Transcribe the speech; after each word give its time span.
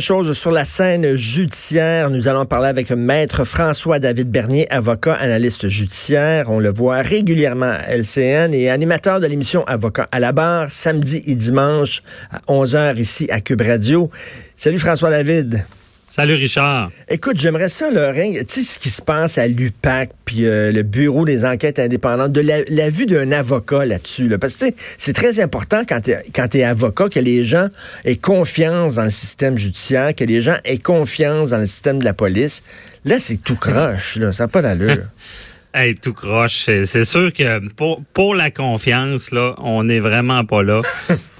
Chose 0.00 0.32
sur 0.32 0.50
la 0.50 0.64
scène 0.64 1.14
judiciaire, 1.14 2.08
nous 2.08 2.26
allons 2.26 2.46
parler 2.46 2.68
avec 2.68 2.90
maître 2.90 3.44
François-David 3.44 4.30
Bernier, 4.30 4.66
avocat, 4.72 5.12
analyste 5.12 5.68
judiciaire. 5.68 6.50
On 6.50 6.58
le 6.58 6.72
voit 6.72 7.02
régulièrement 7.02 7.72
à 7.72 7.94
LCN 7.94 8.54
et 8.54 8.70
animateur 8.70 9.20
de 9.20 9.26
l'émission 9.26 9.62
Avocat 9.64 10.08
à 10.10 10.18
la 10.18 10.32
barre, 10.32 10.68
samedi 10.70 11.22
et 11.26 11.34
dimanche 11.34 12.00
à 12.30 12.40
11h 12.50 12.98
ici 12.98 13.28
à 13.30 13.42
Cube 13.42 13.60
Radio. 13.60 14.10
Salut 14.56 14.78
François-David. 14.78 15.64
Salut 16.12 16.34
Richard. 16.34 16.90
Écoute, 17.08 17.38
j'aimerais 17.38 17.68
ça, 17.68 17.88
le 17.88 18.42
tu 18.42 18.64
sais 18.64 18.74
ce 18.74 18.80
qui 18.80 18.90
se 18.90 19.00
passe 19.00 19.38
à 19.38 19.46
l'UPAC, 19.46 20.10
puis 20.24 20.44
euh, 20.44 20.72
le 20.72 20.82
Bureau 20.82 21.24
des 21.24 21.44
enquêtes 21.44 21.78
indépendantes, 21.78 22.32
de 22.32 22.40
la, 22.40 22.90
vue 22.90 23.06
d'un 23.06 23.30
avocat 23.30 23.84
là-dessus. 23.84 24.28
Là, 24.28 24.36
parce 24.36 24.56
que 24.56 24.64
c'est 24.98 25.12
très 25.12 25.38
important 25.38 25.82
quand 25.88 26.00
tu 26.00 26.10
es, 26.10 26.58
es, 26.58 26.64
avocat 26.64 27.08
que 27.08 27.20
les 27.20 27.44
gens 27.44 27.68
aient 28.04 28.16
confiance 28.16 28.96
dans 28.96 29.04
le 29.04 29.10
système 29.10 29.56
judiciaire, 29.56 30.12
que 30.16 30.24
les 30.24 30.40
gens 30.40 30.56
aient 30.64 30.78
confiance 30.78 31.50
dans 31.50 31.58
le 31.58 31.66
système 31.66 32.00
de 32.00 32.04
la 32.04 32.12
police. 32.12 32.64
Là, 33.04 33.20
c'est 33.20 33.36
tout 33.36 33.54
croche, 33.54 34.16
là, 34.16 34.32
ça 34.32 34.44
n'a 34.44 34.48
pas 34.48 34.62
d'allure. 34.62 35.04
Hey, 35.72 35.94
tout 35.94 36.12
croche. 36.12 36.64
C'est 36.64 37.04
sûr 37.04 37.32
que 37.32 37.68
pour, 37.74 38.02
pour 38.12 38.34
la 38.34 38.50
confiance, 38.50 39.30
là, 39.30 39.54
on 39.58 39.84
n'est 39.84 40.00
vraiment 40.00 40.44
pas 40.44 40.62
là. 40.62 40.82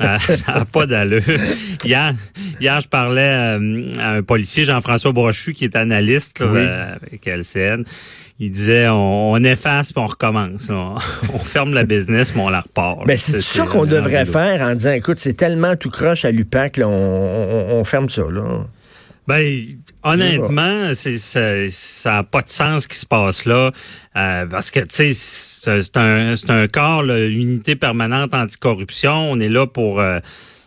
Euh, 0.01 0.17
ça 0.19 0.55
n'a 0.55 0.65
pas 0.65 0.87
d'allure. 0.87 1.21
Hier, 1.85 2.15
hier, 2.59 2.81
je 2.81 2.89
parlais 2.89 3.21
euh, 3.21 3.93
à 3.99 4.13
un 4.13 4.23
policier, 4.23 4.65
Jean-François 4.65 5.13
Brochu, 5.13 5.53
qui 5.53 5.65
est 5.65 5.77
analyste 5.77 6.41
euh, 6.41 6.95
avec 6.95 7.27
LCN. 7.27 7.85
Il 8.39 8.51
disait 8.51 8.89
on, 8.89 9.37
efface 9.45 9.93
puis 9.93 10.03
on 10.03 10.07
recommence. 10.07 10.71
On, 10.71 10.97
ferme 11.45 11.75
la 11.75 11.85
business 11.85 12.35
mais 12.35 12.41
on 12.41 12.49
la 12.49 12.61
repart. 12.61 13.07
Ben, 13.07 13.19
c'est 13.19 13.43
ça 13.43 13.67
qu'on 13.67 13.85
devrait 13.85 14.25
faire 14.25 14.63
en 14.63 14.75
disant 14.75 14.93
écoute, 14.93 15.21
c'est 15.21 15.35
tellement 15.35 15.77
tout 15.77 15.91
croche 15.91 16.25
à 16.25 16.31
l'UPAC, 16.31 16.81
on, 16.83 16.87
on, 16.87 17.85
ferme 17.85 18.09
ça. 18.09 18.23
Là. 18.31 18.65
Ben, 19.27 19.63
honnêtement, 20.03 20.93
c'est 20.95 21.19
ça 21.19 22.11
n'a 22.13 22.23
pas 22.23 22.43
de 22.43 22.49
sens 22.49 22.83
ce 22.83 22.89
qui 22.89 22.99
se 22.99 23.07
passe 23.07 23.45
là, 23.45 23.71
euh, 24.17 24.47
parce 24.47 24.71
que 24.71 24.81
tu 24.81 25.13
sais, 25.13 25.13
c'est 25.15 25.97
un 25.97 26.37
c'est 26.37 26.51
un 26.51 26.67
corps, 26.67 27.03
l'unité 27.03 27.77
permanente 27.77 28.35
anticorruption. 28.35 29.31
On 29.31 29.39
est 29.39 29.49
là 29.49 29.67
pour 29.67 30.01
euh, 30.01 30.19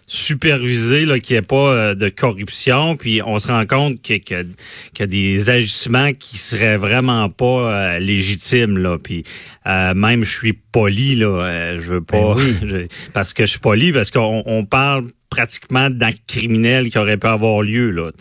superviser 0.08 1.06
qu'il 1.20 1.34
n'y 1.34 1.40
ait 1.40 1.42
pas 1.42 1.74
euh, 1.74 1.96
de 1.96 2.10
corruption, 2.10 2.96
puis 2.96 3.22
on 3.26 3.38
se 3.40 3.48
rend 3.48 3.66
compte 3.66 4.02
qu'il 4.02 4.22
y, 4.30 5.02
a 5.02 5.08
des 5.08 5.50
agissements 5.50 6.14
qui 6.14 6.38
seraient 6.38 6.78
vraiment 6.78 7.30
pas 7.30 8.00
légitimes 8.00 8.78
là, 8.78 8.98
puis 8.98 9.24
même 9.66 10.24
je 10.24 10.32
suis 10.32 10.54
poli 10.54 11.16
là, 11.16 11.78
je 11.78 11.94
veux 11.94 12.04
pas, 12.04 12.36
ben 12.62 12.88
parce 13.14 13.34
que 13.34 13.46
je 13.46 13.52
suis 13.52 13.60
poli 13.60 13.92
parce 13.92 14.12
qu'on 14.12 14.44
on 14.46 14.64
parle 14.64 15.08
pratiquement 15.34 15.90
d'actes 15.90 16.22
criminels 16.28 16.90
qui 16.90 16.98
auraient 17.00 17.18
pu 17.18 17.26
avoir 17.26 17.64
lieu. 17.64 17.90
Là. 17.90 18.12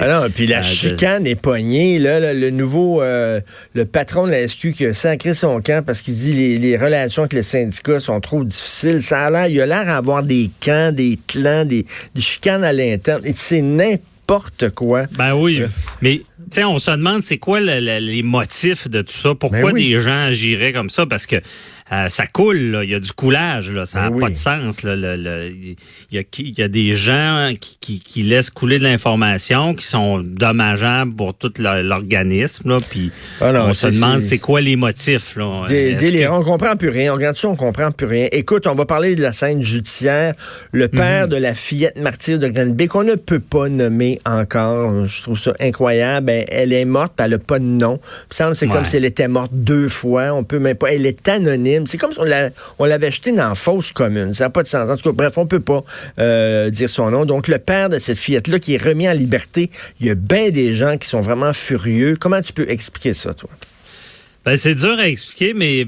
Alors, 0.00 0.24
ah 0.24 0.28
puis 0.34 0.46
la 0.46 0.60
euh, 0.60 0.62
chicane 0.62 1.26
est 1.26 1.34
poignée. 1.34 1.98
Là, 1.98 2.32
le 2.32 2.48
nouveau, 2.50 3.02
euh, 3.02 3.42
le 3.74 3.84
patron 3.84 4.26
de 4.26 4.30
la 4.30 4.48
SQ 4.48 4.72
qui 4.72 4.86
a 4.86 4.94
sacré 4.94 5.34
son 5.34 5.60
camp 5.60 5.84
parce 5.84 6.00
qu'il 6.00 6.14
dit 6.14 6.32
les, 6.32 6.56
les 6.56 6.78
relations 6.78 7.24
avec 7.24 7.34
les 7.34 7.42
syndicats 7.42 8.00
sont 8.00 8.20
trop 8.20 8.42
difficiles. 8.42 9.02
Ça 9.02 9.26
a 9.26 9.30
l'air, 9.30 9.48
il 9.48 9.60
a 9.60 9.66
l'air 9.66 9.84
d'avoir 9.84 10.22
des 10.22 10.50
camps, 10.64 10.92
des 10.92 11.18
clans, 11.26 11.66
des, 11.66 11.84
des 12.14 12.20
chicanes 12.22 12.64
à 12.64 12.72
l'interne. 12.72 13.20
Et 13.26 13.34
c'est 13.36 13.60
n'importe 13.60 14.70
quoi. 14.70 15.04
Ben 15.12 15.34
oui, 15.34 15.62
mais 16.00 16.22
tu 16.50 16.64
on 16.64 16.78
se 16.78 16.90
demande 16.90 17.22
c'est 17.22 17.38
quoi 17.38 17.60
les 17.60 18.22
motifs 18.22 18.88
de 18.88 19.02
tout 19.02 19.12
ça? 19.12 19.34
Pourquoi 19.34 19.72
ben 19.72 19.74
des 19.74 20.00
gens 20.00 20.26
agiraient 20.28 20.72
comme 20.72 20.90
ça? 20.90 21.04
Parce 21.04 21.26
que 21.26 21.36
euh, 21.92 22.08
ça 22.08 22.26
coule, 22.26 22.70
là. 22.70 22.84
il 22.84 22.90
y 22.90 22.94
a 22.94 23.00
du 23.00 23.12
coulage, 23.12 23.70
là. 23.70 23.84
ça 23.84 24.02
n'a 24.02 24.10
ben 24.10 24.20
pas 24.20 24.30
de 24.30 24.34
sens. 24.34 24.82
Là. 24.82 24.94
il, 24.94 25.76
y 26.10 26.18
a, 26.18 26.22
il 26.38 26.58
y 26.58 26.62
a 26.62 26.68
des 26.68 26.96
gens 26.96 27.52
qui, 27.60 28.00
qui, 28.00 28.22
laissent 28.22 28.48
couler 28.48 28.78
de 28.78 28.84
l'information, 28.84 29.74
qui 29.74 29.84
sont 29.84 30.20
dommageables 30.20 31.14
pour 31.14 31.34
tout 31.34 31.52
l'organisme. 31.58 32.76
Puis 32.88 33.12
ah 33.42 33.52
on 33.66 33.74
se 33.74 33.88
demande 33.88 34.22
c'est 34.22 34.38
quoi 34.38 34.62
les 34.62 34.76
motifs. 34.76 35.36
Là. 35.36 35.66
Des, 35.68 36.26
On 36.28 36.42
comprend 36.42 36.76
plus 36.76 36.88
rien. 36.88 37.12
On 37.12 37.16
regarde 37.16 37.36
ça, 37.36 37.48
on 37.48 37.56
comprend 37.56 37.90
plus 37.90 38.06
rien. 38.06 38.28
Écoute, 38.32 38.66
on 38.66 38.74
va 38.74 38.86
parler 38.86 39.14
de 39.14 39.20
la 39.20 39.34
scène 39.34 39.60
judiciaire. 39.60 40.32
Le 40.72 40.88
père 40.88 41.24
mhm. 41.24 41.30
de 41.30 41.36
la 41.36 41.52
fillette 41.52 41.98
martyre 41.98 42.38
de 42.38 42.48
Granby, 42.48 42.88
qu'on 42.88 43.04
ne 43.04 43.16
peut 43.16 43.40
pas 43.40 43.68
nommer 43.68 44.18
encore. 44.24 45.04
Je 45.04 45.20
trouve 45.20 45.38
ça 45.38 45.52
incroyable. 45.60 46.26
Ben, 46.26 46.46
elle 46.48 46.72
est 46.72 46.86
morte, 46.86 47.12
elle 47.18 47.32
n'a 47.32 47.38
pas 47.38 47.58
de 47.58 47.64
nom. 47.64 48.00
C'est 48.30 48.68
comme 48.68 48.86
si 48.86 48.96
elle 48.96 49.04
était 49.04 49.28
morte 49.28 49.50
deux 49.52 49.88
fois. 49.88 50.32
On 50.32 50.42
peut 50.42 50.58
même 50.58 50.76
pas. 50.76 50.90
Elle 50.90 51.04
est 51.04 51.28
anonyme. 51.28 51.81
C'est 51.86 51.98
comme 51.98 52.12
si 52.12 52.18
on 52.78 52.84
l'avait 52.84 53.06
acheté 53.06 53.32
dans 53.32 53.48
la 53.48 53.54
fausse 53.54 53.92
commune. 53.92 54.34
Ça 54.34 54.44
n'a 54.44 54.50
pas 54.50 54.62
de 54.62 54.68
sens. 54.68 54.88
En 54.88 54.96
tout 54.96 55.10
cas, 55.10 55.12
bref, 55.12 55.38
on 55.38 55.46
peut 55.46 55.60
pas 55.60 55.82
euh, 56.18 56.70
dire 56.70 56.88
son 56.88 57.10
nom. 57.10 57.24
Donc, 57.24 57.48
le 57.48 57.58
père 57.58 57.88
de 57.88 57.98
cette 57.98 58.18
fillette-là 58.18 58.58
qui 58.58 58.74
est 58.74 58.82
remis 58.82 59.08
en 59.08 59.12
liberté, 59.12 59.70
il 60.00 60.06
y 60.06 60.10
a 60.10 60.14
bien 60.14 60.50
des 60.50 60.74
gens 60.74 60.98
qui 60.98 61.08
sont 61.08 61.20
vraiment 61.20 61.52
furieux. 61.52 62.16
Comment 62.18 62.40
tu 62.40 62.52
peux 62.52 62.68
expliquer 62.68 63.14
ça, 63.14 63.34
toi? 63.34 63.50
Ben, 64.44 64.56
c'est 64.56 64.74
dur 64.74 64.98
à 64.98 65.06
expliquer, 65.06 65.54
mais 65.54 65.86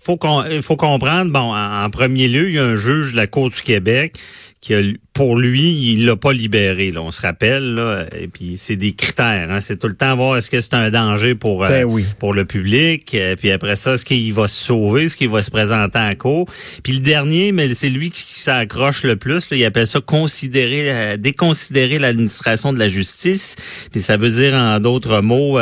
faut 0.00 0.18
faut 0.62 0.76
comprendre, 0.76 1.32
bon, 1.32 1.54
en, 1.54 1.90
premier 1.90 2.28
lieu, 2.28 2.48
il 2.48 2.54
y 2.54 2.58
a 2.58 2.64
un 2.64 2.76
juge 2.76 3.12
de 3.12 3.16
la 3.16 3.26
Cour 3.26 3.50
du 3.50 3.60
Québec 3.60 4.18
qui 4.60 4.74
a 4.74 4.80
pour 5.16 5.38
lui, 5.38 5.92
il 5.92 6.04
l'a 6.04 6.14
pas 6.14 6.34
libéré, 6.34 6.90
là, 6.90 7.00
on 7.00 7.10
se 7.10 7.22
rappelle. 7.22 7.74
Là, 7.74 8.04
et 8.14 8.28
puis 8.28 8.58
c'est 8.58 8.76
des 8.76 8.92
critères. 8.92 9.50
Hein, 9.50 9.62
c'est 9.62 9.78
tout 9.78 9.88
le 9.88 9.94
temps 9.94 10.14
voir 10.14 10.36
est-ce 10.36 10.50
que 10.50 10.60
c'est 10.60 10.74
un 10.74 10.90
danger 10.90 11.34
pour 11.34 11.64
euh, 11.64 11.68
ben 11.70 12.04
pour 12.18 12.34
le 12.34 12.44
public? 12.44 13.14
Euh, 13.14 13.34
puis 13.34 13.50
après 13.50 13.76
ça, 13.76 13.94
est-ce 13.94 14.04
qu'il 14.04 14.34
va 14.34 14.46
se 14.46 14.62
sauver, 14.62 15.04
est-ce 15.04 15.16
qu'il 15.16 15.30
va 15.30 15.42
se 15.42 15.50
présenter 15.50 15.98
en 15.98 16.14
cours? 16.16 16.46
Puis 16.82 16.92
le 16.92 16.98
dernier, 16.98 17.52
mais 17.52 17.72
c'est 17.72 17.88
lui 17.88 18.10
qui, 18.10 18.26
s'accroche 18.38 19.04
le 19.04 19.16
plus. 19.16 19.48
Là, 19.48 19.56
il 19.56 19.64
appelle 19.64 19.86
ça 19.86 20.02
considérer, 20.02 20.92
euh, 20.92 21.16
déconsidérer 21.16 21.98
l'administration 21.98 22.74
de 22.74 22.78
la 22.78 22.88
justice. 22.88 23.56
Puis 23.92 24.02
ça 24.02 24.18
veut 24.18 24.28
dire 24.28 24.52
en 24.52 24.80
d'autres 24.80 25.22
mots, 25.22 25.58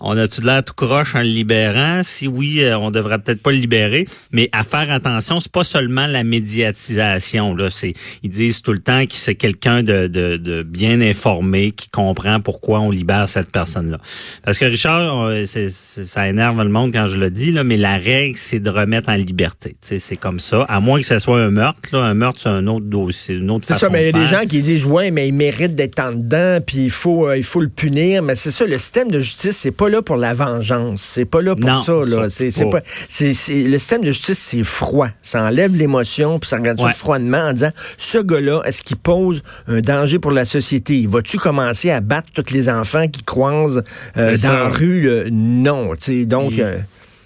on 0.00 0.16
a-tu 0.16 0.40
de 0.40 0.46
l'air 0.46 0.64
tout 0.64 0.74
croche 0.74 1.14
en 1.14 1.20
le 1.20 1.26
libérant? 1.26 2.02
Si 2.02 2.26
oui, 2.26 2.64
on 2.76 2.90
devrait 2.90 3.20
peut-être 3.20 3.42
pas 3.42 3.52
le 3.52 3.58
libérer. 3.58 4.06
Mais 4.32 4.48
à 4.50 4.64
faire 4.64 4.90
attention, 4.90 5.38
c'est 5.38 5.52
pas 5.52 5.62
seulement 5.62 6.08
la 6.08 6.24
médiatisation. 6.24 7.54
Là, 7.54 7.70
c'est 7.70 7.94
ils 8.24 8.30
disent 8.30 8.60
tout 8.60 8.72
le 8.72 8.78
temps 8.78 8.87
que 9.06 9.14
c'est 9.14 9.34
quelqu'un 9.34 9.82
de, 9.82 10.06
de, 10.06 10.62
bien 10.62 11.00
informé 11.00 11.72
qui 11.72 11.88
comprend 11.88 12.40
pourquoi 12.40 12.80
on 12.80 12.90
libère 12.90 13.28
cette 13.28 13.50
personne-là. 13.50 13.98
Parce 14.44 14.58
que 14.58 14.64
Richard, 14.64 15.30
ça 15.46 16.28
énerve 16.28 16.62
le 16.62 16.68
monde 16.68 16.92
quand 16.92 17.06
je 17.06 17.16
le 17.16 17.30
dis, 17.30 17.52
là, 17.52 17.64
mais 17.64 17.76
la 17.76 17.96
règle, 17.96 18.36
c'est 18.36 18.60
de 18.60 18.70
remettre 18.70 19.10
en 19.10 19.14
liberté. 19.14 19.76
C'est 19.80 20.16
comme 20.16 20.40
ça. 20.40 20.62
À 20.68 20.80
moins 20.80 21.00
que 21.00 21.06
ce 21.06 21.18
soit 21.18 21.38
un 21.38 21.50
meurtre. 21.50 21.80
Là. 21.92 22.00
Un 22.00 22.14
meurtre, 22.14 22.40
c'est 22.42 22.48
un 22.48 22.66
autre 22.66 22.86
dossier, 22.86 23.36
une 23.36 23.50
autre 23.50 23.66
façon. 23.66 23.80
Ça, 23.80 23.88
mais 23.90 24.08
il 24.08 24.16
y 24.16 24.18
a 24.18 24.22
des 24.22 24.26
gens 24.26 24.42
qui 24.42 24.60
disent 24.60 24.86
ouais, 24.86 25.10
mais 25.10 25.28
il 25.28 25.34
mérite 25.34 25.74
d'être 25.74 25.98
en 26.00 26.12
dedans, 26.12 26.58
puis 26.64 26.84
il 26.84 26.90
faut, 26.90 27.28
euh, 27.28 27.36
il 27.36 27.44
faut 27.44 27.60
le 27.60 27.68
punir. 27.68 28.22
Mais 28.22 28.36
c'est 28.36 28.50
ça, 28.50 28.66
le 28.66 28.78
système 28.78 29.10
de 29.10 29.20
justice, 29.20 29.56
c'est 29.56 29.70
pas 29.70 29.88
là 29.88 30.02
pour 30.02 30.16
la 30.16 30.34
vengeance. 30.34 31.02
C'est 31.02 31.24
pas 31.24 31.42
là 31.42 31.54
pour 31.54 31.84
ça. 31.84 31.92
Là. 32.06 32.28
C'est, 32.28 32.50
pas. 32.70 32.80
C'est, 33.08 33.32
le 33.48 33.78
système 33.78 34.02
de 34.02 34.10
justice, 34.10 34.38
c'est 34.38 34.64
froid. 34.64 35.08
Ça 35.22 35.42
enlève 35.42 35.76
l'émotion, 35.76 36.38
puis 36.38 36.48
ça 36.48 36.56
regarde 36.56 36.80
ça 36.80 36.88
froidement 36.90 37.38
en 37.38 37.52
disant 37.52 37.72
ce 37.96 38.18
gars-là, 38.18 38.62
est-ce 38.78 38.84
qui 38.84 38.94
pose 38.94 39.42
un 39.66 39.80
danger 39.80 40.20
pour 40.20 40.30
la 40.30 40.44
société? 40.44 41.04
Vas-tu 41.08 41.38
commencer 41.38 41.90
à 41.90 42.00
battre 42.00 42.28
tous 42.32 42.54
les 42.54 42.68
enfants 42.68 43.08
qui 43.08 43.24
croisent 43.24 43.82
euh, 44.16 44.36
dans 44.38 44.52
la 44.52 44.68
rue? 44.68 45.30
Non. 45.32 45.94
Donc. 46.26 46.58
Euh, 46.58 46.78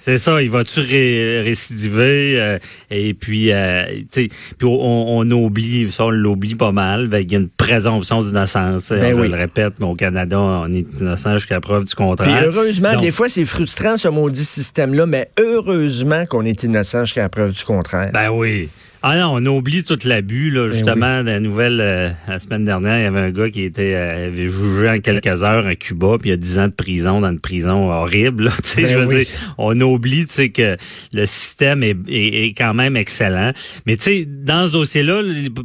c'est 0.04 0.18
ça, 0.18 0.42
il 0.42 0.50
va-tu 0.50 0.80
récidiver 0.80 2.34
euh, 2.40 2.58
et 2.90 3.14
puis, 3.14 3.52
puis 4.10 4.28
on, 4.64 5.18
on, 5.18 5.30
oublie, 5.30 5.92
ça 5.92 6.06
on 6.06 6.10
l'oublie 6.10 6.56
pas 6.56 6.72
mal, 6.72 7.06
ben, 7.06 7.18
il 7.18 7.30
y 7.30 7.36
a 7.36 7.38
une 7.38 7.48
présomption 7.48 8.20
d'innocence. 8.20 8.88
Ben 8.88 9.16
je 9.16 9.22
le 9.22 9.36
répète, 9.36 9.74
mais 9.78 9.86
au 9.86 9.94
Canada, 9.94 10.40
on 10.40 10.72
est 10.72 10.92
innocent 10.94 11.34
jusqu'à 11.34 11.60
preuve 11.60 11.84
du 11.84 11.94
contraire. 11.94 12.36
Puis 12.36 12.46
heureusement, 12.46 12.96
des 12.96 13.12
fois 13.12 13.28
c'est 13.28 13.44
frustrant 13.44 13.96
ce 13.96 14.08
maudit 14.08 14.44
système-là, 14.44 15.06
mais 15.06 15.30
heureusement 15.38 16.26
qu'on 16.26 16.44
est 16.46 16.64
innocent 16.64 17.04
jusqu'à 17.04 17.28
preuve 17.28 17.52
du 17.52 17.62
contraire. 17.62 18.10
Ben 18.12 18.30
oui. 18.30 18.70
Ah 19.04 19.16
non, 19.16 19.34
on 19.34 19.46
oublie 19.46 19.82
toute 19.82 20.04
l'abus, 20.04 20.50
là, 20.52 20.68
ben 20.68 20.72
justement, 20.72 21.22
la 21.22 21.40
nouvelle, 21.40 21.80
euh, 21.80 22.10
la 22.28 22.38
semaine 22.38 22.64
dernière, 22.64 22.98
il 22.98 23.02
y 23.02 23.06
avait 23.06 23.18
un 23.18 23.30
gars 23.32 23.50
qui 23.50 23.62
était 23.62 23.94
euh, 23.96 24.28
avait 24.28 24.48
jugé 24.48 24.88
en 24.88 25.00
quelques 25.00 25.42
heures 25.42 25.66
à 25.66 25.74
Cuba, 25.74 26.18
puis 26.20 26.28
il 26.28 26.30
y 26.30 26.34
a 26.34 26.36
10 26.36 26.58
ans 26.60 26.68
de 26.68 26.72
prison 26.72 27.20
dans 27.20 27.30
une 27.30 27.40
prison 27.40 27.90
horrible. 27.90 28.44
Là, 28.44 28.52
ben 28.76 28.86
je 28.86 28.98
veux 28.98 29.06
dire, 29.06 29.26
on 29.58 29.80
oublie 29.80 30.26
que 30.26 30.76
le 31.12 31.26
système 31.26 31.82
est, 31.82 31.96
est, 32.08 32.54
quand 32.56 32.74
même 32.74 32.96
excellent. 32.96 33.52
Mais 33.86 33.96
tu 33.96 34.02
sais, 34.04 34.24
dans 34.24 34.68
ce 34.68 34.72
dossier-là, 34.72 35.22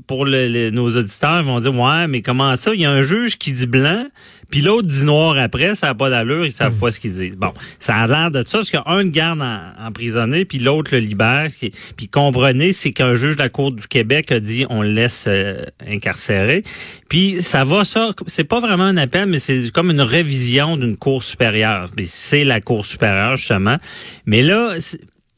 pour 0.07 0.25
nos 0.25 0.97
auditeurs, 0.97 1.41
ils 1.41 1.45
vont 1.45 1.59
dire 1.59 1.75
Ouais, 1.75 2.07
mais 2.07 2.23
comment 2.23 2.55
ça? 2.55 2.73
Il 2.73 2.81
y 2.81 2.85
a 2.85 2.91
un 2.91 3.03
juge 3.03 3.37
qui 3.37 3.53
dit 3.53 3.67
blanc, 3.67 4.07
Puis 4.49 4.61
l'autre 4.61 4.87
dit 4.87 5.03
noir 5.03 5.37
après, 5.37 5.75
ça 5.75 5.87
n'a 5.87 5.95
pas 5.95 6.09
d'allure, 6.09 6.45
ils 6.45 6.51
savent 6.51 6.73
pas 6.73 6.91
ce 6.91 6.99
qu'ils 6.99 7.13
disent. 7.13 7.35
Bon, 7.35 7.53
ça 7.79 7.95
a 7.95 8.07
l'air 8.07 8.31
de 8.31 8.43
ça, 8.45 8.59
parce 8.59 8.71
qu'un 8.71 9.03
le 9.03 9.09
garde 9.09 9.43
emprisonné, 9.79 10.45
puis 10.45 10.59
l'autre 10.59 10.91
le 10.93 10.99
libère. 10.99 11.47
Puis 11.95 12.07
comprenez, 12.07 12.71
c'est 12.71 12.91
qu'un 12.91 13.15
juge 13.15 13.35
de 13.35 13.41
la 13.41 13.49
Cour 13.49 13.71
du 13.71 13.87
Québec 13.87 14.31
a 14.31 14.39
dit 14.39 14.65
on 14.69 14.81
le 14.81 14.91
laisse 14.91 15.25
euh, 15.27 15.61
incarcérer. 15.87 16.63
Puis 17.09 17.41
ça 17.41 17.63
va, 17.63 17.83
ça, 17.83 18.11
c'est 18.27 18.43
pas 18.43 18.59
vraiment 18.59 18.85
un 18.85 18.97
appel, 18.97 19.27
mais 19.27 19.39
c'est 19.39 19.71
comme 19.71 19.91
une 19.91 20.01
révision 20.01 20.77
d'une 20.77 20.97
Cour 20.97 21.23
supérieure. 21.23 21.89
C'est 22.05 22.43
la 22.43 22.61
Cour 22.61 22.85
supérieure, 22.85 23.37
justement. 23.37 23.77
Mais 24.25 24.41
là, 24.41 24.75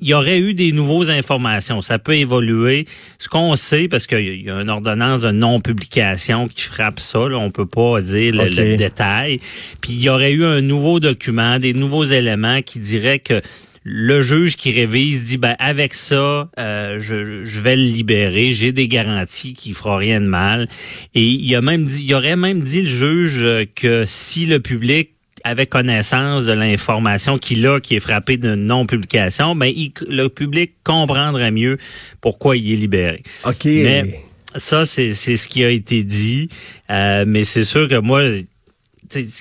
il 0.01 0.07
y 0.07 0.13
aurait 0.13 0.39
eu 0.39 0.53
des 0.53 0.71
nouvelles 0.71 1.09
informations. 1.09 1.81
Ça 1.81 1.99
peut 1.99 2.15
évoluer. 2.15 2.85
Ce 3.17 3.27
qu'on 3.27 3.55
sait, 3.55 3.87
parce 3.87 4.07
qu'il 4.07 4.43
y 4.43 4.49
a 4.49 4.61
une 4.61 4.69
ordonnance 4.69 5.21
de 5.21 5.31
non-publication 5.31 6.47
qui 6.47 6.61
frappe 6.61 6.99
ça, 6.99 7.27
là, 7.27 7.37
on 7.37 7.51
peut 7.51 7.65
pas 7.65 8.01
dire 8.01 8.33
le, 8.33 8.77
détail. 8.77 9.39
Puis 9.81 9.93
il 9.93 10.03
y 10.03 10.09
aurait 10.09 10.31
eu 10.31 10.45
un 10.45 10.61
nouveau 10.61 10.99
document, 10.99 11.59
des 11.59 11.73
nouveaux 11.73 12.05
éléments 12.05 12.61
qui 12.61 12.79
diraient 12.79 13.19
que 13.19 13.41
le 13.83 14.21
juge 14.21 14.55
qui 14.55 14.71
révise 14.71 15.25
dit 15.25 15.37
ben 15.37 15.55
avec 15.57 15.93
ça 15.93 16.49
euh, 16.59 16.99
je, 16.99 17.45
je, 17.45 17.61
vais 17.61 17.77
le 17.77 17.83
libérer 17.83 18.51
j'ai 18.51 18.73
des 18.73 18.89
garanties 18.89 19.53
qu'il 19.53 19.73
fera 19.73 19.97
rien 19.97 20.19
de 20.19 20.25
mal 20.25 20.67
et 21.15 21.23
il 21.23 21.55
a 21.55 21.61
même 21.61 21.85
dit 21.85 22.03
il 22.03 22.13
aurait 22.13 22.35
même 22.35 22.59
dit 22.59 22.81
le 22.81 22.89
juge 22.89 23.45
que 23.75 24.03
si 24.05 24.45
le 24.45 24.59
public 24.59 25.11
avait 25.43 25.65
connaissance 25.65 26.45
de 26.45 26.53
l'information 26.53 27.37
qu'il 27.37 27.65
a, 27.67 27.79
qui 27.79 27.95
est 27.95 27.99
frappée 27.99 28.37
de 28.37 28.55
non-publication, 28.55 29.55
ben 29.55 29.73
le 30.07 30.27
public 30.27 30.73
comprendrait 30.83 31.51
mieux 31.51 31.77
pourquoi 32.21 32.57
il 32.57 32.73
est 32.73 32.75
libéré. 32.75 33.23
OK. 33.45 33.65
Mais 33.65 34.21
ça, 34.55 34.85
c'est 34.85 35.13
ce 35.13 35.47
qui 35.47 35.63
a 35.63 35.69
été 35.69 36.03
dit. 36.03 36.49
Euh, 36.89 37.25
mais 37.27 37.43
c'est 37.43 37.63
sûr 37.63 37.87
que 37.87 37.99
moi, 37.99 38.23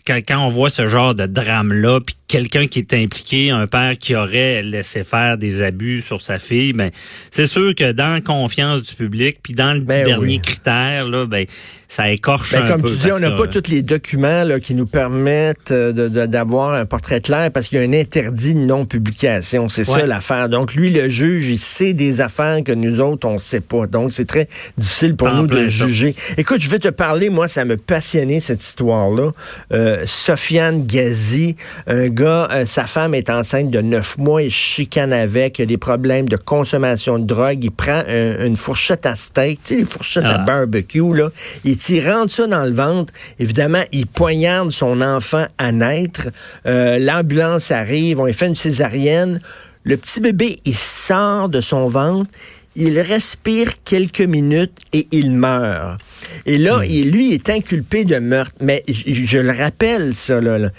quand, 0.06 0.20
quand 0.26 0.46
on 0.46 0.50
voit 0.50 0.70
ce 0.70 0.86
genre 0.86 1.14
de 1.14 1.26
drame-là, 1.26 2.00
puis 2.00 2.16
quelqu'un 2.28 2.66
qui 2.66 2.78
est 2.78 2.94
impliqué, 2.94 3.50
un 3.50 3.66
père 3.66 3.98
qui 3.98 4.14
aurait 4.14 4.62
laissé 4.62 5.02
faire 5.02 5.38
des 5.38 5.62
abus 5.62 6.02
sur 6.02 6.20
sa 6.22 6.38
fille, 6.38 6.74
ben 6.74 6.90
c'est 7.30 7.46
sûr 7.46 7.74
que 7.74 7.92
dans 7.92 8.12
la 8.12 8.20
confiance 8.20 8.82
du 8.82 8.94
public, 8.94 9.38
puis 9.42 9.54
dans 9.54 9.72
le 9.72 9.80
ben 9.80 10.04
dernier 10.04 10.38
critère, 10.38 11.08
là, 11.08 11.26
ben 11.26 11.46
ça 11.88 12.10
écorche 12.10 12.52
ben, 12.52 12.64
un 12.64 12.68
comme 12.68 12.82
peu. 12.82 12.88
Comme 12.88 12.96
tu 12.98 13.02
dis, 13.06 13.12
on 13.12 13.18
n'a 13.18 13.30
pas 13.30 13.46
tous 13.46 13.70
les 13.70 13.80
documents 13.80 14.44
là, 14.44 14.60
qui 14.60 14.74
nous 14.74 14.86
permettent 14.86 15.70
euh, 15.70 16.26
d'avoir 16.26 16.74
un 16.74 16.84
portrait 16.84 17.22
clair 17.22 17.50
parce 17.50 17.68
qu'il 17.68 17.78
y 17.78 17.82
a 17.82 17.84
un 17.84 17.92
interdit 17.94 18.54
de 18.54 18.60
non-publication. 18.60 19.70
C'est 19.70 19.84
ça 19.84 20.06
l'affaire. 20.06 20.50
Donc 20.50 20.74
lui, 20.74 20.90
le 20.90 21.08
juge, 21.08 21.48
il 21.48 21.58
sait 21.58 21.94
des 21.94 22.20
affaires 22.20 22.62
que 22.62 22.72
nous 22.72 23.00
autres, 23.00 23.26
on 23.26 23.34
ne 23.34 23.38
sait 23.38 23.62
pas. 23.62 23.86
Donc 23.86 24.12
c'est 24.12 24.26
très 24.26 24.48
difficile 24.76 25.16
pour 25.16 25.30
nous 25.30 25.46
de 25.46 25.66
juger. 25.68 26.14
Écoute, 26.36 26.60
je 26.60 26.68
vais 26.68 26.78
te 26.78 26.88
parler, 26.88 27.30
moi, 27.30 27.48
ça 27.48 27.64
me 27.64 27.78
passionnait 27.78 28.40
cette 28.40 28.62
histoire-là. 28.62 29.30
Euh, 29.72 30.02
Sofiane 30.04 30.86
Gazi, 30.86 31.56
un 31.86 32.08
euh, 32.24 32.66
sa 32.66 32.86
femme 32.86 33.14
est 33.14 33.30
enceinte 33.30 33.70
de 33.70 33.80
neuf 33.80 34.18
mois, 34.18 34.42
il 34.42 34.50
chicane 34.50 35.12
avec, 35.12 35.58
il 35.58 35.62
a 35.62 35.66
des 35.66 35.78
problèmes 35.78 36.28
de 36.28 36.36
consommation 36.36 37.18
de 37.18 37.24
drogue, 37.24 37.62
il 37.62 37.70
prend 37.70 38.02
une 38.08 38.56
fourchette 38.56 39.06
à 39.06 39.14
steak, 39.14 39.60
tu 39.62 39.74
sais, 39.74 39.80
les 39.80 39.84
fourchettes 39.84 40.24
à 40.24 40.40
ah. 40.40 40.44
barbecue, 40.44 41.14
là, 41.14 41.30
il, 41.64 41.76
rentre 42.08 42.32
ça 42.32 42.46
dans 42.46 42.64
le 42.64 42.72
ventre, 42.72 43.12
évidemment, 43.38 43.82
il 43.92 44.06
poignarde 44.06 44.70
son 44.70 45.00
enfant 45.00 45.46
à 45.58 45.72
naître, 45.72 46.28
euh, 46.66 46.98
l'ambulance 46.98 47.70
arrive, 47.70 48.20
on 48.20 48.26
lui 48.26 48.34
fait 48.34 48.46
une 48.46 48.54
césarienne, 48.54 49.40
le 49.84 49.96
petit 49.96 50.20
bébé, 50.20 50.58
il 50.64 50.74
sort 50.74 51.48
de 51.48 51.60
son 51.60 51.88
ventre, 51.88 52.30
il 52.78 53.00
respire 53.00 53.82
quelques 53.84 54.20
minutes 54.20 54.78
et 54.92 55.08
il 55.10 55.32
meurt. 55.32 56.00
Et 56.46 56.58
là, 56.58 56.78
hmm. 56.78 56.84
il, 56.84 57.10
lui 57.10 57.32
est 57.32 57.50
inculpé 57.50 58.04
de 58.04 58.18
meurtre. 58.18 58.52
Mais 58.60 58.84
je, 58.88 59.38
le 59.38 59.50
rappelle, 59.50 60.14
ça, 60.14 60.40
là. 60.40 60.70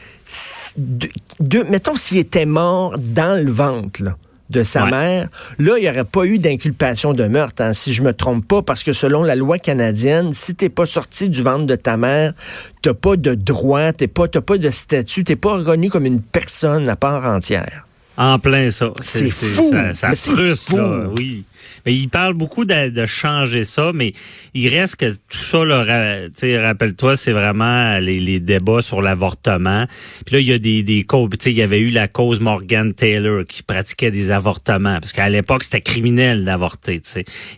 Mettons 1.69 1.95
s'il 1.95 2.17
était 2.17 2.45
mort 2.45 2.97
dans 2.97 3.43
le 3.43 3.51
ventre, 3.51 4.03
de 4.49 4.63
sa 4.63 4.85
mère, 4.85 5.29
là, 5.59 5.77
il 5.77 5.83
n'y 5.83 5.89
aurait 5.89 6.05
pas 6.05 6.25
eu 6.25 6.39
d'inculpation 6.39 7.13
de 7.13 7.25
meurtre, 7.25 7.61
hein, 7.61 7.73
si 7.73 7.93
je 7.93 8.01
me 8.01 8.13
trompe 8.13 8.47
pas, 8.47 8.61
parce 8.61 8.83
que 8.83 8.93
selon 8.93 9.23
la 9.23 9.35
loi 9.35 9.59
canadienne, 9.59 10.33
si 10.33 10.55
t'es 10.55 10.69
pas 10.69 10.85
sorti 10.85 11.29
du 11.29 11.43
ventre 11.43 11.65
de 11.65 11.75
ta 11.75 11.97
mère, 11.97 12.33
t'as 12.81 12.95
pas 12.95 13.15
de 13.15 13.35
droit, 13.35 13.93
t'es 13.93 14.07
pas, 14.07 14.27
t'as 14.27 14.41
pas 14.41 14.57
de 14.57 14.69
statut, 14.69 15.23
t'es 15.23 15.35
pas 15.35 15.57
reconnu 15.57 15.89
comme 15.89 16.05
une 16.05 16.21
personne 16.21 16.89
à 16.89 16.95
part 16.95 17.25
entière. 17.25 17.85
En 18.17 18.39
plein 18.39 18.69
ça. 18.71 18.91
C'est 19.01 19.29
fou. 19.29 19.71
Ça, 19.71 19.93
ça 19.93 20.15
frustre, 20.15 20.75
là, 20.75 21.07
oui. 21.15 21.45
Mais 21.85 21.93
il 21.93 22.09
parle 22.09 22.33
beaucoup 22.33 22.65
de, 22.65 22.89
de, 22.89 23.05
changer 23.05 23.63
ça, 23.63 23.91
mais 23.93 24.11
il 24.53 24.67
reste 24.69 24.97
que 24.97 25.11
tout 25.11 25.37
ça, 25.37 25.65
là, 25.65 25.83
rappelle-toi, 26.61 27.17
c'est 27.17 27.31
vraiment 27.31 27.97
les, 27.99 28.19
les, 28.19 28.39
débats 28.39 28.81
sur 28.81 29.01
l'avortement. 29.01 29.85
Puis 30.25 30.35
là, 30.35 30.41
il 30.41 30.47
y 30.47 30.53
a 30.53 30.59
des, 30.59 30.83
des 30.83 31.03
causes. 31.03 31.29
Il 31.45 31.53
y 31.53 31.61
avait 31.61 31.79
eu 31.79 31.89
la 31.89 32.07
cause 32.07 32.39
Morgan 32.39 32.93
Taylor 32.93 33.43
qui 33.47 33.63
pratiquait 33.63 34.11
des 34.11 34.31
avortements, 34.31 34.99
parce 34.99 35.13
qu'à 35.13 35.29
l'époque, 35.29 35.63
c'était 35.63 35.81
criminel 35.81 36.45
d'avorter. 36.45 37.01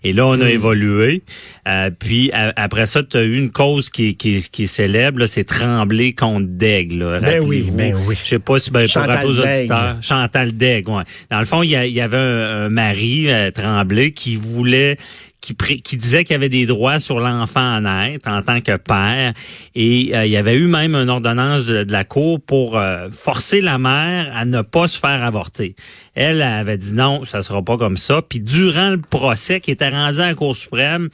Et 0.04 0.14
là, 0.14 0.28
on 0.28 0.34
a 0.34 0.46
mm. 0.46 0.50
évolué. 0.50 1.24
Euh, 1.68 1.90
puis 1.98 2.32
après 2.34 2.86
ça, 2.86 3.04
tu 3.04 3.18
as 3.18 3.24
eu 3.24 3.38
une 3.38 3.52
cause 3.52 3.90
qui, 3.90 4.16
qui, 4.16 4.44
qui 4.52 4.64
est 4.64 4.68
célèbre, 4.68 5.26
c'est 5.26 5.44
Tremblay 5.44 6.14
contre 6.14 6.48
Daigle. 6.48 7.20
Ben 7.22 7.42
oui, 7.42 7.70
ben 7.72 7.96
oui. 8.08 8.16
Je 8.22 8.28
sais 8.28 8.40
pas 8.40 8.60
si 8.60 8.72
ben, 8.72 8.88
pour 8.88 9.30
aux 9.30 9.40
auditeurs. 9.40 9.98
Chantal 10.02 10.54
Daigle, 10.54 10.90
ouais. 10.90 11.04
Dans 11.30 11.40
le 11.40 11.46
fond, 11.46 11.64
il 11.64 11.70
y, 11.70 12.02
avait 12.02 12.18
un, 12.18 12.70
mari, 12.70 13.30
euh, 13.30 13.52
Tremblay, 13.52 14.11
qui 14.12 14.36
voulait 14.36 14.98
qui, 15.42 15.56
qui, 15.56 15.98
disait 15.98 16.24
qu'il 16.24 16.34
y 16.34 16.36
avait 16.36 16.50
des 16.50 16.68
droits 16.68 17.00
sur 17.00 17.20
l'enfant 17.20 17.76
à 17.76 17.82
naître 17.82 18.30
en 18.30 18.44
tant 18.44 18.62
que 18.62 18.78
père. 18.78 19.34
Et 19.74 20.16
euh, 20.16 20.26
il 20.26 20.32
y 20.32 20.38
avait 20.38 20.56
eu 20.56 20.68
même 20.68 20.96
une 20.96 21.10
ordonnance 21.10 21.66
de, 21.66 21.92
la 21.92 22.04
Cour 22.04 22.40
pour 22.40 22.78
euh, 22.78 23.10
forcer 23.10 23.60
la 23.60 23.80
mère 23.80 24.32
à 24.36 24.46
ne 24.46 24.62
pas 24.62 24.88
se 24.88 25.00
faire 25.00 25.24
avorter. 25.24 25.76
Elle 26.14 26.42
avait 26.42 26.78
dit 26.78 26.94
non, 26.94 27.26
ça 27.26 27.42
sera 27.42 27.64
pas 27.64 27.78
comme 27.78 27.98
ça. 27.98 28.22
Puis 28.22 28.40
durant 28.40 28.92
le 28.92 29.02
procès 29.02 29.60
qui 29.60 29.72
était 29.72 29.90
rendu 29.90 30.20
à 30.20 30.28
la 30.28 30.36
Cour 30.36 30.56
suprême, 30.56 31.10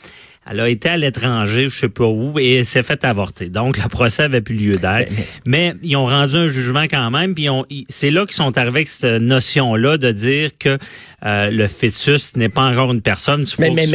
elle 0.49 0.59
a 0.59 0.69
été 0.69 0.89
à 0.89 0.97
l'étranger, 0.97 1.69
je 1.69 1.77
sais 1.77 1.89
pas 1.89 2.05
où, 2.05 2.39
et 2.39 2.57
elle 2.59 2.65
s'est 2.65 2.83
fait 2.83 3.03
avorter. 3.03 3.49
Donc, 3.49 3.77
le 3.81 3.89
procès 3.89 4.23
avait 4.23 4.41
plus 4.41 4.55
lieu 4.55 4.75
d'être. 4.75 5.11
Mais, 5.45 5.73
ils 5.83 5.95
ont 5.95 6.05
rendu 6.05 6.35
un 6.35 6.47
jugement 6.47 6.83
quand 6.83 7.11
même, 7.11 7.35
puis 7.35 7.47
c'est 7.89 8.11
là 8.11 8.25
qu'ils 8.25 8.35
sont 8.35 8.57
arrivés 8.57 8.77
avec 8.77 8.87
cette 8.87 9.21
notion-là 9.21 9.97
de 9.97 10.11
dire 10.11 10.51
que 10.59 10.77
euh, 11.25 11.49
le 11.49 11.67
fœtus 11.67 12.35
n'est 12.35 12.49
pas 12.49 12.61
encore 12.61 12.91
une 12.91 13.01
personne, 13.01 13.41
il 13.41 13.47
faut 13.47 13.61
mais, 13.61 13.87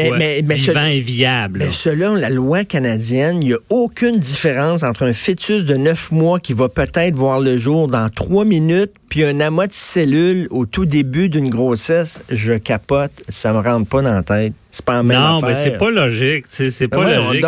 mais, 0.43 0.56
soit 0.56 0.72
vivant 0.72 0.87
et 0.87 1.00
viable. 1.00 1.60
Mais 1.60 1.70
selon 1.70 2.14
la 2.14 2.31
loi 2.31 2.64
canadienne, 2.64 3.43
il 3.43 3.49
n'y 3.49 3.52
a 3.52 3.58
aucune 3.70 4.19
différence 4.19 4.82
entre 4.82 5.04
un 5.04 5.12
fœtus 5.12 5.64
de 5.64 5.76
neuf 5.76 6.10
mois 6.10 6.40
qui 6.40 6.52
va 6.52 6.69
peut-être 6.69 7.14
voir 7.14 7.40
le 7.40 7.59
jour 7.59 7.87
dans 7.87 8.09
trois 8.09 8.44
minutes, 8.44 8.92
puis 9.12 9.25
un 9.25 9.40
amas 9.40 9.66
de 9.66 9.75
cellules 9.75 10.49
au 10.50 10.64
tout 10.64 10.87
début 10.87 11.28
d'une 11.28 11.50
grossesse. 11.50 12.23
Je 12.31 12.54
capote, 12.54 13.12
ça 13.28 13.52
me 13.52 13.59
rentre 13.59 13.87
pas 13.87 14.00
dans 14.00 14.14
la 14.14 14.23
tête. 14.23 14.54
C'est 14.71 14.87
pas 14.87 14.95
la 14.95 15.02
même 15.02 15.21
Non, 15.21 15.42
mais 15.42 15.54
c'est 15.54 15.76
pas 15.76 15.90
logique, 15.90 16.47
c'est 16.49 16.88
pas 16.88 17.04
ben 17.04 17.23
logique. 17.23 17.45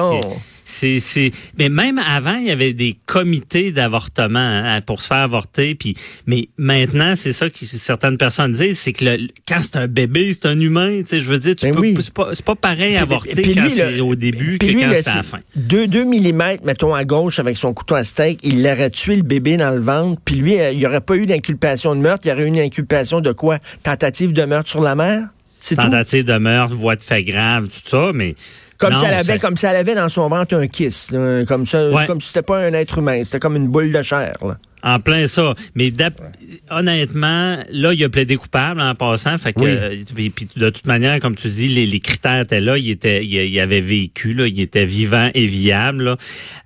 C'est, 0.64 0.98
c'est, 1.00 1.30
mais 1.58 1.68
même 1.68 1.98
avant, 1.98 2.36
il 2.36 2.46
y 2.46 2.50
avait 2.50 2.72
des 2.72 2.96
comités 3.06 3.70
d'avortement 3.70 4.38
hein, 4.38 4.80
pour 4.80 5.02
se 5.02 5.08
faire 5.08 5.18
avorter. 5.18 5.74
Puis, 5.74 5.96
mais 6.26 6.48
maintenant, 6.56 7.14
c'est 7.16 7.32
ça 7.32 7.50
que 7.50 7.64
certaines 7.64 8.16
personnes 8.16 8.52
disent, 8.52 8.78
c'est 8.78 8.92
que 8.92 9.04
le, 9.04 9.28
quand 9.46 9.60
c'est 9.60 9.76
un 9.76 9.88
bébé, 9.88 10.32
c'est 10.32 10.46
un 10.46 10.58
humain. 10.58 11.00
Tu 11.00 11.06
sais, 11.06 11.20
je 11.20 11.30
veux 11.30 11.38
dire, 11.38 11.54
tu 11.54 11.66
ben 11.66 11.74
peux, 11.74 12.00
c'est 12.00 12.12
pas, 12.12 12.30
c'est 12.32 12.44
pas 12.44 12.54
pareil 12.54 12.96
avorter 12.96 13.54
quand 13.54 13.68
c'est 13.68 14.00
au 14.00 14.14
début 14.14 14.58
que 14.58 14.66
quand 14.66 14.92
c'est 14.94 15.08
à 15.08 15.16
la 15.16 15.22
fin. 15.22 15.40
2 15.56 15.86
mm, 16.04 16.64
mettons 16.64 16.94
à 16.94 17.04
gauche 17.04 17.38
avec 17.38 17.56
son 17.56 17.74
couteau 17.74 17.94
à 17.94 18.04
steak, 18.04 18.40
il 18.42 18.62
l'aurait 18.62 18.90
tué 18.90 19.16
le 19.16 19.22
bébé 19.22 19.56
dans 19.56 19.70
le 19.70 19.80
ventre. 19.80 20.20
Puis 20.24 20.36
lui, 20.36 20.58
euh, 20.58 20.72
il 20.72 20.78
n'y 20.78 20.86
aurait 20.86 21.00
pas 21.00 21.16
eu 21.16 21.26
d'inculpation 21.26 21.94
de 21.94 22.00
meurtre. 22.00 22.26
Il 22.26 22.30
y 22.30 22.32
aurait 22.32 22.44
eu 22.44 22.48
une 22.48 22.58
inculpation 22.58 23.20
de 23.20 23.32
quoi? 23.32 23.58
Tentative 23.82 24.32
de 24.32 24.44
meurtre 24.44 24.70
sur 24.70 24.80
la 24.80 24.94
mère? 24.94 25.28
Tentative 25.74 26.24
de 26.24 26.36
meurtre, 26.36 26.74
voie 26.74 26.96
de 26.96 27.02
fait 27.02 27.24
grave, 27.24 27.68
tout 27.68 27.88
ça, 27.88 28.10
mais 28.14 28.34
comme 28.78 28.94
si 28.94 29.04
elle 29.04 29.14
avait, 29.14 29.38
comme 29.38 29.56
si 29.56 29.66
elle 29.66 29.76
avait 29.76 29.94
dans 29.94 30.08
son 30.08 30.28
ventre 30.28 30.54
un 30.56 30.66
kiss, 30.66 31.08
comme 31.46 31.66
ça, 31.66 31.88
comme 32.06 32.20
si 32.20 32.28
c'était 32.28 32.42
pas 32.42 32.58
un 32.58 32.72
être 32.72 32.98
humain, 32.98 33.22
c'était 33.24 33.40
comme 33.40 33.56
une 33.56 33.68
boule 33.68 33.92
de 33.92 34.02
chair. 34.02 34.34
Là. 34.42 34.56
En 34.84 35.00
plein 35.00 35.26
ça. 35.26 35.54
Mais 35.74 35.90
honnêtement, 36.70 37.58
là, 37.70 37.94
il 37.94 38.04
a 38.04 38.08
plaidé 38.10 38.36
coupable 38.36 38.80
en 38.80 38.94
passant. 38.94 39.38
Fait 39.38 39.54
que, 39.54 40.04
puis, 40.14 40.48
de 40.56 40.70
toute 40.70 40.86
manière, 40.86 41.18
comme 41.20 41.34
tu 41.34 41.48
dis, 41.48 41.86
les, 41.86 42.00
critères 42.00 42.40
étaient 42.40 42.60
là. 42.60 42.76
Il 42.76 42.90
était, 42.90 43.24
il, 43.24 43.58
avait 43.60 43.80
vécu, 43.80 44.34
là, 44.34 44.46
il 44.46 44.60
était 44.60 44.84
vivant 44.84 45.30
et 45.34 45.46
viable. 45.46 46.16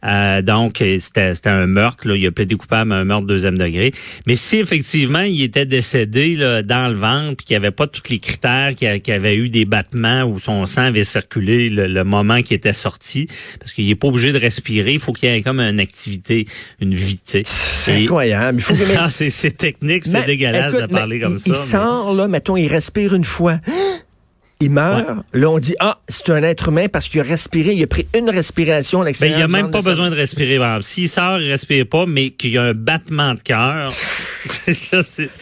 Euh, 0.04 0.42
donc, 0.42 0.82
c'était, 0.98 1.32
un 1.44 1.66
meurtre. 1.66 2.08
Là. 2.08 2.16
Il 2.16 2.26
a 2.26 2.32
plaidé 2.32 2.56
coupable 2.56 2.92
à 2.92 2.96
un 2.96 3.04
meurtre 3.04 3.26
deuxième 3.26 3.56
degré. 3.56 3.92
Mais 4.26 4.36
si 4.36 4.56
effectivement 4.56 5.20
il 5.20 5.42
était 5.42 5.66
décédé 5.66 6.34
là, 6.34 6.62
dans 6.62 6.88
le 6.88 6.96
ventre, 6.96 7.36
puis 7.36 7.46
qu'il 7.46 7.54
n'y 7.54 7.64
avait 7.64 7.70
pas 7.70 7.86
tous 7.86 8.10
les 8.10 8.18
critères, 8.18 8.74
qu'il 8.74 9.12
avait 9.12 9.36
eu 9.36 9.48
des 9.48 9.64
battements 9.64 10.24
où 10.24 10.40
son 10.40 10.66
sang 10.66 10.82
avait 10.82 11.04
circulé 11.04 11.70
le, 11.70 12.04
moment 12.04 12.42
qu'il 12.42 12.56
était 12.56 12.72
sorti, 12.72 13.28
parce 13.60 13.72
qu'il 13.72 13.86
n'est 13.86 13.94
pas 13.94 14.08
obligé 14.08 14.32
de 14.32 14.38
respirer, 14.38 14.94
il 14.94 15.00
faut 15.00 15.12
qu'il 15.12 15.28
y 15.28 15.32
ait 15.32 15.42
comme 15.42 15.60
une 15.60 15.80
activité, 15.80 16.46
une 16.80 16.94
vie. 16.94 17.20
C'est 17.24 18.07
incroyable. 18.08 18.58
Il 18.58 18.62
faut 18.62 18.74
que... 18.74 18.88
Ah, 18.98 19.08
c'est 19.10 19.56
technique, 19.56 20.06
c'est 20.06 20.26
dégueulasse 20.26 20.74
de 20.74 20.86
parler 20.86 21.20
comme 21.20 21.38
ça. 21.38 21.44
Il 21.46 21.56
sort, 21.56 22.14
là, 22.14 22.26
mettons, 22.26 22.56
il 22.56 22.68
respire 22.68 23.14
une 23.14 23.24
fois. 23.24 23.58
il 24.60 24.70
meurt. 24.70 25.06
Là, 25.32 25.50
on 25.50 25.58
dit, 25.58 25.74
ah, 25.78 26.00
c'est 26.08 26.30
un 26.30 26.42
être 26.42 26.68
humain 26.68 26.88
parce 26.88 27.08
qu'il 27.08 27.20
a 27.20 27.24
respiré, 27.24 27.74
il 27.74 27.82
a 27.82 27.86
pris 27.86 28.06
une 28.16 28.30
respiration 28.30 29.00
à 29.00 29.02
ben, 29.02 29.06
l'extérieur. 29.06 29.38
il 29.38 29.46
n'y 29.46 29.54
a 29.54 29.62
même 29.62 29.70
pas 29.70 29.80
besoin 29.80 30.10
de 30.10 30.16
respirer. 30.16 30.58
S'il 30.82 31.08
sort, 31.08 31.38
il 31.38 31.46
ne 31.46 31.52
respire 31.52 31.86
pas, 31.86 32.06
mais 32.06 32.30
qu'il 32.30 32.52
y 32.52 32.58
a 32.58 32.62
un 32.62 32.74
battement 32.74 33.34
de 33.34 33.40
cœur. 33.40 33.88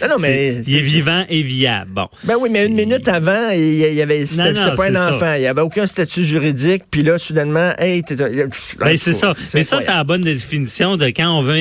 non, 0.08 0.16
mais 0.20 0.62
il 0.66 0.76
est 0.76 0.80
vivant 0.80 1.24
et 1.28 1.42
viable. 1.42 1.90
Bon. 1.92 2.08
Ben 2.24 2.36
oui, 2.40 2.48
mais 2.50 2.66
une 2.66 2.74
minute 2.74 3.06
avant, 3.08 3.50
il 3.50 3.76
y 3.76 4.02
avait 4.02 4.26
c'était 4.26 4.54
pas 4.76 4.88
un 4.90 5.08
enfant, 5.08 5.34
il 5.34 5.40
n'y 5.40 5.46
avait 5.46 5.60
aucun 5.60 5.86
statut 5.86 6.24
juridique, 6.24 6.84
puis 6.90 7.02
là 7.02 7.18
soudainement, 7.18 7.72
hey, 7.78 8.02
t'es 8.02 8.16
ben, 8.16 8.96
c'est 8.96 9.12
ça. 9.12 9.32
Mais 9.54 9.62
ça 9.62 9.80
c'est 9.80 9.92
la 9.92 10.04
bonne 10.04 10.22
définition 10.22 10.96
de 10.96 11.06
quand 11.06 11.38
on 11.38 11.42
veut 11.42 11.56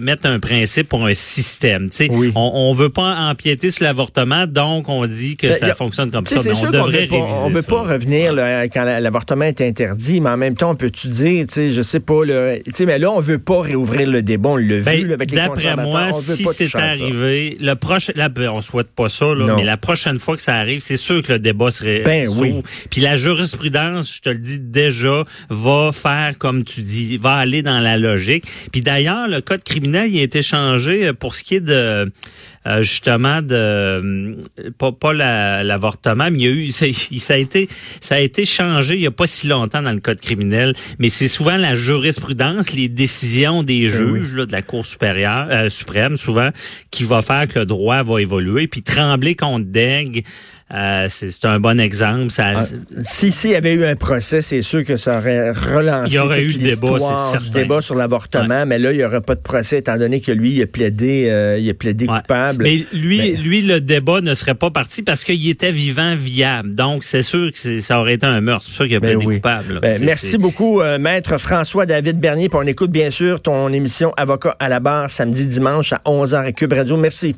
mettre 0.00 0.26
un 0.26 0.40
principe 0.40 0.88
pour 0.88 1.04
un 1.06 1.14
système, 1.14 1.90
tu 1.90 2.08
sais, 2.08 2.10
on, 2.34 2.72
ne 2.72 2.76
veut 2.76 2.90
pas 2.90 3.14
empiéter 3.30 3.70
sur 3.70 3.84
l'avortement, 3.84 4.46
donc 4.46 4.88
on 4.88 5.06
dit 5.06 5.36
que 5.36 5.48
ben, 5.48 5.56
ça 5.56 5.74
fonctionne 5.74 6.10
comme 6.10 6.26
ça, 6.26 6.36
mais 6.44 6.56
on 6.56 6.70
devrait 6.70 7.08
on 7.10 7.16
veut 7.16 7.22
pas, 7.22 7.44
on 7.44 7.50
veut 7.50 7.62
pas 7.62 7.82
revenir 7.82 8.34
quand 8.72 8.84
l'avortement 8.84 9.44
est 9.44 9.60
interdit, 9.60 10.20
mais 10.20 10.30
en 10.30 10.36
même 10.36 10.56
temps, 10.56 10.70
on 10.70 10.76
peut 10.76 10.90
tu 10.90 11.08
dire, 11.08 11.46
tu 11.46 11.54
sais, 11.54 11.70
je 11.72 11.82
sais 11.82 12.00
pas 12.00 12.22
tu 12.24 12.72
sais, 12.74 12.86
mais 12.86 12.98
là 12.98 13.12
on 13.12 13.20
veut 13.20 13.38
pas 13.38 13.60
réouvrir 13.60 14.10
le 14.10 14.22
débat, 14.22 14.50
on 14.50 14.56
l'a 14.56 14.80
ben, 14.80 15.04
vu 15.04 15.12
avec 15.12 15.30
les 15.30 15.36
D'après 15.36 15.76
moi, 15.76 16.12
si 16.12 16.46
c'est 16.56 16.74
arrivé, 16.76 17.56
le 17.60 17.74
prochain, 17.74 18.12
là, 18.16 18.28
ben, 18.28 18.50
on 18.50 18.62
souhaite 18.62 18.90
pas 18.90 19.08
ça, 19.08 19.26
là, 19.34 19.54
mais 19.56 19.64
la 19.64 19.76
prochaine 19.76 20.18
fois 20.18 20.36
que 20.36 20.42
ça 20.42 20.54
arrive, 20.54 20.80
c'est 20.80 20.96
sûr 20.96 21.22
que 21.22 21.32
le 21.32 21.38
débat 21.38 21.70
serait 21.70 22.00
ben, 22.00 22.28
oui. 22.28 22.54
Puis 22.90 23.00
la 23.00 23.16
jurisprudence, 23.16 24.14
je 24.16 24.20
te 24.20 24.28
le 24.30 24.38
dis 24.38 24.58
déjà, 24.58 25.24
va 25.50 25.90
faire 25.92 26.38
comme 26.38 26.64
tu 26.64 26.80
dis, 26.80 27.18
va 27.18 27.34
aller 27.34 27.62
dans 27.62 27.80
la 27.80 27.96
logique. 27.96 28.44
Puis 28.72 28.80
d'ailleurs, 28.80 29.28
le 29.28 29.40
code 29.40 29.62
criminel 29.62 30.10
il 30.12 30.20
a 30.20 30.22
été 30.22 30.42
changé 30.42 31.12
pour 31.12 31.34
ce 31.34 31.42
qui 31.42 31.56
est 31.56 31.60
de 31.60 32.10
euh, 32.66 32.82
justement 32.82 33.42
de 33.42 33.54
euh, 33.54 34.34
pas, 34.76 34.90
pas 34.90 35.12
l'avortement, 35.12 36.28
mais 36.32 36.38
il 36.38 36.42
y 36.42 36.46
a 36.46 36.50
eu 36.50 36.70
ça, 36.72 37.34
a 37.34 37.36
été 37.36 37.68
ça 38.00 38.16
a 38.16 38.18
été 38.18 38.44
changé 38.44 38.94
il 38.94 39.02
y 39.02 39.06
a 39.06 39.12
pas 39.12 39.28
si 39.28 39.46
longtemps 39.46 39.82
dans 39.82 39.92
le 39.92 40.00
code 40.00 40.20
criminel, 40.20 40.74
mais 40.98 41.08
c'est 41.08 41.28
souvent 41.28 41.56
la 41.56 41.76
jurisprudence, 41.76 42.72
les 42.72 42.88
décisions 42.88 43.62
des 43.62 43.88
ben 43.88 43.96
juges 43.96 44.34
là, 44.34 44.46
de 44.46 44.52
la 44.52 44.62
Cour 44.62 44.84
supérieure 44.84 45.46
euh, 45.50 45.70
suprême 45.70 46.16
souvent 46.16 46.35
qui 46.90 47.04
va 47.04 47.22
faire 47.22 47.48
que 47.48 47.58
le 47.58 47.66
droit 47.66 48.02
va 48.02 48.20
évoluer. 48.20 48.66
Puis 48.66 48.82
trembler 48.82 49.34
contre 49.34 49.66
Deg, 49.66 50.24
euh, 50.74 51.06
c'est 51.08 51.44
un 51.44 51.60
bon 51.60 51.78
exemple. 51.78 52.30
Ça, 52.30 52.54
ah, 52.56 52.62
si 53.04 53.30
s'il 53.30 53.50
y 53.50 53.54
avait 53.54 53.74
eu 53.74 53.84
un 53.84 53.94
procès, 53.94 54.42
c'est 54.42 54.62
sûr 54.62 54.84
que 54.84 54.96
ça 54.96 55.18
aurait 55.18 55.52
relancé 55.52 56.08
il 56.08 56.14
y 56.14 56.18
aurait 56.18 56.42
eu 56.42 56.52
débat, 56.54 56.98
du 57.40 57.50
débat 57.52 57.80
sur 57.80 57.94
l'avortement, 57.94 58.66
mais 58.66 58.80
là 58.80 58.90
il 58.90 58.98
y 58.98 59.04
aurait 59.04 59.20
pas 59.20 59.36
de 59.36 59.40
procès 59.40 59.78
étant 59.78 59.96
donné 59.96 60.20
que 60.20 60.32
lui 60.32 60.54
il 60.54 60.62
a 60.62 60.66
plaidé, 60.66 61.28
euh, 61.30 61.56
il 61.60 61.70
a 61.70 61.74
plaidé 61.74 62.06
coupable. 62.06 62.64
Mais 62.64 62.84
lui, 62.92 63.36
lui 63.36 63.62
le 63.62 63.80
débat 63.80 64.20
ne 64.20 64.34
serait 64.34 64.56
pas 64.56 64.72
parti 64.72 65.02
parce 65.02 65.22
qu'il 65.22 65.48
était 65.48 65.70
vivant, 65.70 66.16
viable. 66.16 66.74
Donc 66.74 67.04
c'est 67.04 67.22
sûr 67.22 67.52
que 67.52 67.78
ça 67.80 68.00
aurait 68.00 68.14
été 68.14 68.26
un 68.26 68.40
meurtre. 68.40 68.66
C'est 68.66 68.74
sûr 68.74 68.86
qu'il 68.86 68.96
a 68.96 69.00
ben 69.00 69.18
plaidé 69.18 69.36
coupable. 69.36 69.78
Ben, 69.80 70.02
merci 70.02 70.36
beaucoup, 70.36 70.80
euh, 70.80 70.98
maître 70.98 71.38
François 71.38 71.86
David 71.86 72.18
Bernier. 72.18 72.48
Puis 72.48 72.58
on 72.60 72.66
écoute 72.66 72.90
bien 72.90 73.12
sûr 73.12 73.40
ton 73.40 73.72
émission 73.72 74.12
Avocat 74.16 74.56
à 74.58 74.68
la 74.68 74.80
barre 74.80 75.12
samedi 75.12 75.46
dimanche 75.46 75.92
à 75.92 76.00
11h 76.04 76.44
à 76.44 76.50
Cube 76.50 76.72
Radio. 76.72 76.96
Merci. 76.96 77.36